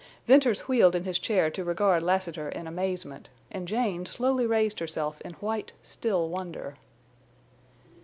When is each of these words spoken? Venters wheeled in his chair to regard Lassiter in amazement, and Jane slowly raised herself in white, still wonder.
Venters 0.25 0.61
wheeled 0.61 0.95
in 0.95 1.03
his 1.03 1.19
chair 1.19 1.51
to 1.51 1.63
regard 1.63 2.01
Lassiter 2.01 2.49
in 2.49 2.65
amazement, 2.65 3.29
and 3.51 3.67
Jane 3.67 4.07
slowly 4.07 4.47
raised 4.47 4.79
herself 4.79 5.21
in 5.21 5.33
white, 5.33 5.73
still 5.83 6.27
wonder. 6.27 6.73